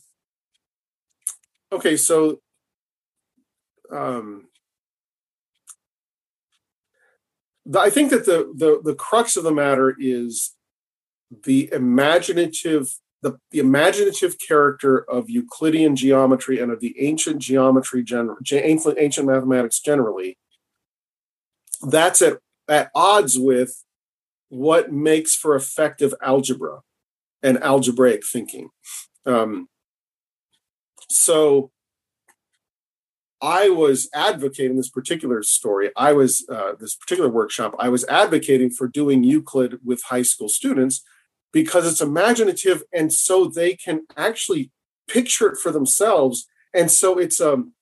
[1.73, 2.41] okay so
[3.91, 4.47] um
[7.67, 10.55] the, i think that the, the the crux of the matter is
[11.45, 18.37] the imaginative the, the imaginative character of euclidean geometry and of the ancient geometry general
[18.53, 20.37] ancient, ancient mathematics generally
[21.83, 23.85] that's at, at odds with
[24.49, 26.81] what makes for effective algebra
[27.43, 28.69] and algebraic thinking.
[29.27, 29.69] Um,
[31.13, 31.71] so
[33.43, 35.91] I was advocating this particular story.
[35.97, 37.75] I was uh, this particular workshop.
[37.79, 41.03] I was advocating for doing Euclid with high school students
[41.53, 44.71] because it's imaginative, and so they can actually
[45.09, 46.47] picture it for themselves.
[46.73, 47.73] And so it's um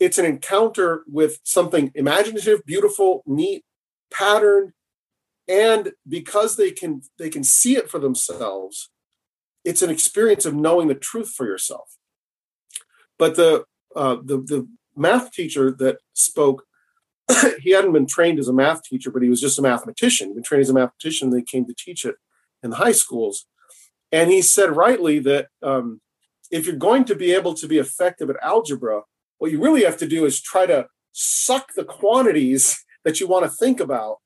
[0.00, 3.64] it's an encounter with something imaginative, beautiful, neat,
[4.12, 4.72] patterned,
[5.46, 8.90] and because they can they can see it for themselves,
[9.64, 11.96] it's an experience of knowing the truth for yourself.
[13.20, 16.64] But the uh, the the math teacher that spoke,
[17.60, 20.28] he hadn't been trained as a math teacher, but he was just a mathematician.
[20.28, 21.28] He'd been trained as a mathematician.
[21.28, 22.16] They came to teach it
[22.62, 23.46] in the high schools,
[24.10, 26.00] and he said rightly that um,
[26.50, 29.02] if you're going to be able to be effective at algebra,
[29.36, 33.44] what you really have to do is try to suck the quantities that you want
[33.44, 34.16] to think about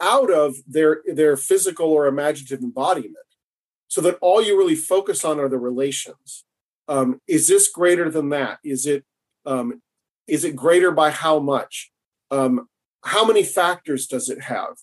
[0.00, 3.30] out of their their physical or imaginative embodiment
[3.86, 6.44] so that all you really focus on are the relations
[6.90, 8.58] um, is this greater than that?
[8.64, 9.04] Is it
[9.46, 9.80] um,
[10.26, 11.90] is it greater by how much?
[12.30, 12.68] Um,
[13.02, 14.76] how many factors does it have?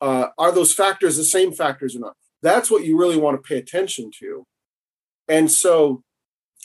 [0.00, 2.16] Uh, are those factors the same factors or not?
[2.42, 4.44] That's what you really want to pay attention to.
[5.28, 6.02] And so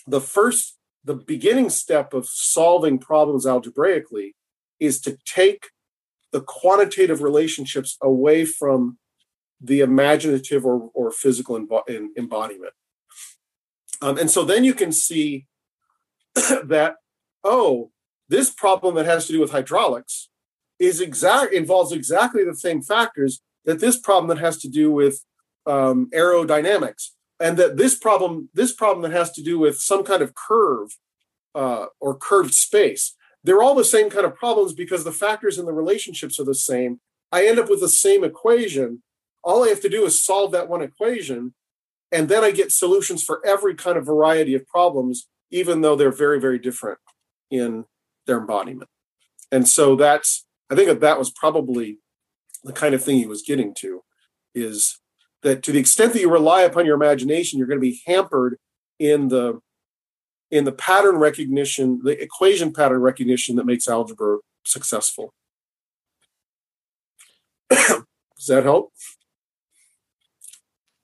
[0.07, 4.35] the first the beginning step of solving problems algebraically
[4.79, 5.67] is to take
[6.31, 8.97] the quantitative relationships away from
[9.61, 11.55] the imaginative or, or physical
[12.17, 12.73] embodiment.
[14.01, 15.45] Um, and so then you can see
[16.35, 16.95] that,
[17.43, 17.91] oh,
[18.29, 20.29] this problem that has to do with hydraulics
[20.77, 25.25] is exact involves exactly the same factors that this problem that has to do with
[25.65, 30.21] um, aerodynamics, and that this problem this problem that has to do with some kind
[30.21, 30.97] of curve
[31.53, 33.15] uh, or curved space.
[33.43, 36.55] They're all the same kind of problems because the factors and the relationships are the
[36.55, 36.99] same.
[37.31, 39.03] I end up with the same equation.
[39.43, 41.53] All I have to do is solve that one equation,
[42.11, 46.11] and then I get solutions for every kind of variety of problems, even though they're
[46.11, 46.99] very, very different
[47.51, 47.85] in
[48.25, 48.89] their embodiment.
[49.51, 51.99] And so that's, I think that that was probably
[52.63, 54.03] the kind of thing he was getting to
[54.53, 54.99] is
[55.43, 58.57] that to the extent that you rely upon your imagination, you're going to be hampered
[58.97, 59.59] in the
[60.51, 65.31] in the pattern recognition, the equation pattern recognition that makes algebra successful.
[67.69, 68.91] Does that help?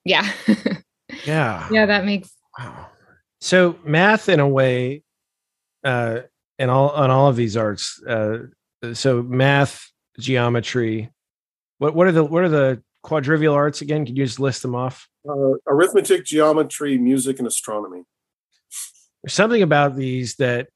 [0.03, 0.28] Yeah.
[1.26, 1.67] yeah.
[1.71, 2.88] Yeah, that makes wow.
[3.41, 5.03] So math in a way,
[5.84, 6.21] uh,
[6.57, 8.38] and all on all of these arts, uh,
[8.93, 11.11] so math, geometry,
[11.78, 14.05] what what are the what are the quadrivial arts again?
[14.05, 15.07] Can you just list them off?
[15.28, 18.03] Uh, arithmetic, geometry, music, and astronomy.
[19.23, 20.69] There's something about these that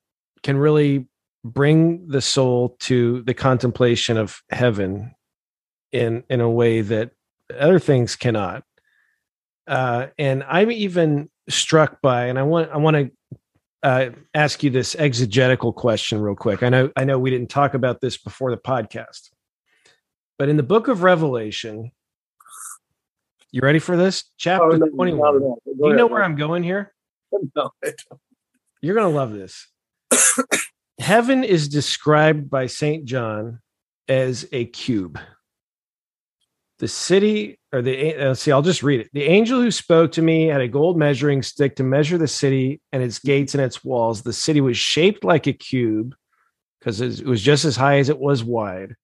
[0.44, 1.08] can really
[1.44, 5.14] bring the soul to the contemplation of heaven
[5.92, 7.12] in in a way that
[7.58, 8.64] other things cannot.
[9.70, 13.12] Uh, and I'm even struck by, and I want I want to
[13.84, 16.64] uh, ask you this exegetical question real quick.
[16.64, 19.30] I know I know we didn't talk about this before the podcast,
[20.40, 21.92] but in the book of Revelation,
[23.52, 24.26] you ready for this?
[24.38, 25.40] Chapter oh, no, 21.
[25.40, 26.94] Do you know where I'm going here?
[27.56, 27.70] No,
[28.82, 29.68] You're going to love this.
[31.00, 33.06] Heaven is described by St.
[33.06, 33.60] John
[34.08, 35.20] as a cube.
[36.80, 39.10] The city, or the, let's see, I'll just read it.
[39.12, 42.82] The angel who spoke to me had a gold measuring stick to measure the city
[42.94, 44.22] and its gates and its walls.
[44.22, 46.16] The city was shaped like a cube
[46.80, 48.96] because it was just as high as it was wide.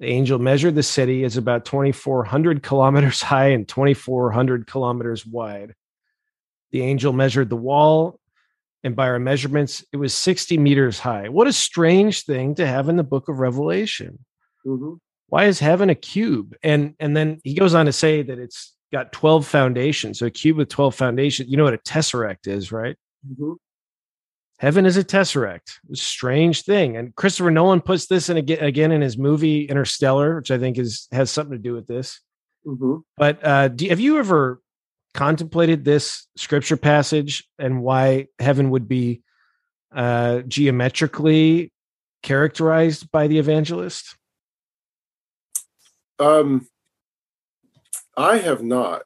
[0.00, 5.74] The angel measured the city as about 2,400 kilometers high and 2,400 kilometers wide.
[6.72, 8.18] The angel measured the wall,
[8.82, 11.28] and by our measurements, it was 60 meters high.
[11.28, 14.18] What a strange thing to have in the book of Revelation.
[14.66, 14.94] Mm-hmm.
[15.34, 16.54] Why is heaven a cube?
[16.62, 20.20] And and then he goes on to say that it's got 12 foundations.
[20.20, 21.48] So a cube with 12 foundations.
[21.48, 22.94] You know what a tesseract is, right?
[23.28, 23.54] Mm-hmm.
[24.60, 25.80] Heaven is a tesseract.
[25.92, 26.96] a strange thing.
[26.96, 30.78] And Christopher Nolan puts this in again, again in his movie Interstellar, which I think
[30.78, 32.20] is has something to do with this.
[32.64, 32.98] Mm-hmm.
[33.16, 34.60] But uh, do, have you ever
[35.14, 39.22] contemplated this scripture passage and why heaven would be
[39.92, 41.72] uh, geometrically
[42.22, 44.14] characterized by the evangelist?
[46.18, 46.68] Um,
[48.16, 49.02] I have not.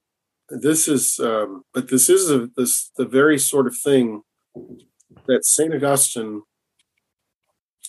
[0.50, 4.22] This is, um, but this is a, this the very sort of thing
[5.26, 5.74] that St.
[5.74, 6.42] Augustine,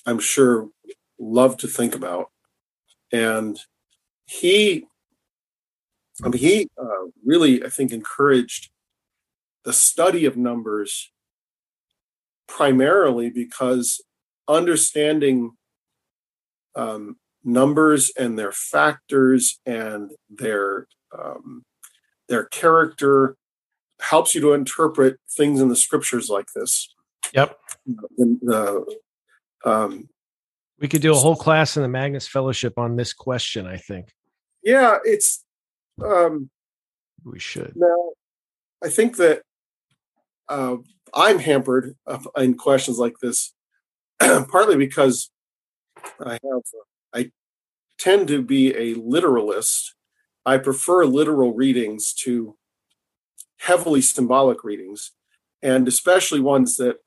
[0.05, 0.69] I'm sure,
[1.19, 2.27] loved to think about.
[3.11, 3.59] And
[4.25, 4.85] he,
[6.23, 8.69] I mean, he uh, really, I think, encouraged
[9.65, 11.11] the study of numbers
[12.47, 14.01] primarily because
[14.47, 15.51] understanding
[16.75, 20.87] um, numbers and their factors and their
[21.17, 21.63] um,
[22.27, 23.35] their character
[24.01, 26.93] helps you to interpret things in the scriptures like this.
[27.33, 27.57] Yep.
[28.17, 28.97] The,
[29.65, 30.07] um,
[30.79, 33.67] we could do a whole class in the Magnus Fellowship on this question.
[33.67, 34.09] I think.
[34.63, 35.43] Yeah, it's.
[36.03, 36.49] Um,
[37.25, 37.73] we should.
[37.75, 38.11] Now,
[38.83, 39.41] I think that
[40.47, 40.77] uh,
[41.13, 41.95] I'm hampered
[42.37, 43.53] in questions like this,
[44.19, 45.29] partly because
[46.25, 46.61] I have
[47.13, 47.31] I
[47.97, 49.95] tend to be a literalist.
[50.45, 52.57] I prefer literal readings to
[53.57, 55.11] heavily symbolic readings,
[55.61, 56.97] and especially ones that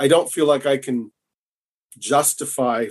[0.00, 1.12] I don't feel like I can
[1.98, 2.86] justify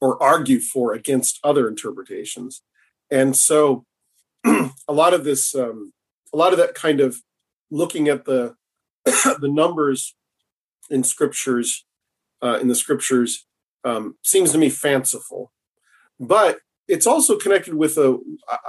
[0.00, 2.62] or argue for against other interpretations.
[3.10, 3.84] And so
[4.44, 5.92] a lot of this, um,
[6.32, 7.18] a lot of that kind of
[7.70, 8.54] looking at the
[9.04, 10.14] the numbers
[10.90, 11.86] in scriptures,
[12.42, 13.46] uh, in the scriptures,
[13.84, 15.52] um, seems to me fanciful.
[16.20, 16.58] But
[16.88, 18.18] it's also connected with a.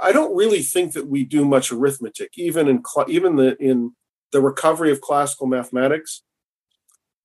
[0.00, 3.92] I don't really think that we do much arithmetic, even in even the in
[4.32, 6.22] the recovery of classical mathematics.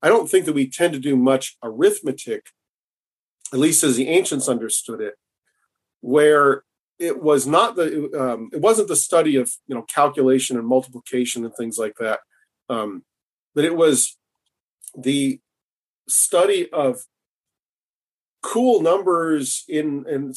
[0.02, 2.48] I don't think that we tend to do much arithmetic,
[3.52, 5.16] at least as the ancients understood it,
[6.02, 6.64] where
[6.98, 11.44] it was not the um, it wasn't the study of you know calculation and multiplication
[11.44, 12.20] and things like that,
[12.70, 13.04] um,
[13.54, 14.18] but it was
[14.98, 15.42] the
[16.08, 17.04] study of
[18.46, 20.36] cool numbers in in